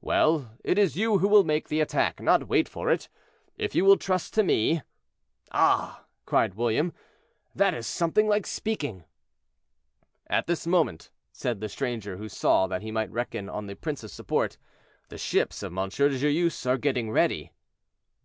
"Well, 0.00 0.56
it 0.64 0.76
is 0.76 0.96
you 0.96 1.18
who 1.18 1.28
will 1.28 1.44
make 1.44 1.68
the 1.68 1.80
attack, 1.80 2.20
not 2.20 2.48
wait 2.48 2.68
for 2.68 2.90
it, 2.90 3.08
if 3.56 3.76
you 3.76 3.84
will 3.84 3.96
trust 3.96 4.34
to 4.34 4.42
me."—"Ah!" 4.42 6.04
cried 6.26 6.54
William, 6.54 6.92
"that 7.54 7.74
is 7.74 7.86
something 7.86 8.26
like 8.26 8.44
speaking." 8.44 9.04
"At 10.26 10.48
this 10.48 10.66
moment," 10.66 11.12
said 11.30 11.60
the 11.60 11.68
stranger, 11.68 12.16
who 12.16 12.28
saw 12.28 12.66
that 12.66 12.82
he 12.82 12.90
might 12.90 13.12
reckon 13.12 13.48
on 13.48 13.68
the 13.68 13.76
prince's 13.76 14.12
support, 14.12 14.58
"the 15.10 15.16
ships 15.16 15.62
of 15.62 15.70
M. 15.70 15.88
de 15.90 16.18
Joyeuse 16.18 16.66
are 16.66 16.76
getting 16.76 17.12
ready." 17.12 17.52